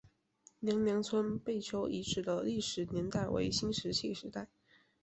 [0.57, 4.47] 娘娘村贝丘遗址的历史年代为新石器时代。